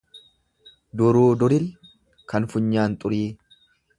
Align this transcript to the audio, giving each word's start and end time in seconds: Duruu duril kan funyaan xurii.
Duruu 1.01 1.27
duril 1.43 1.69
kan 2.33 2.51
funyaan 2.55 2.99
xurii. 3.05 3.25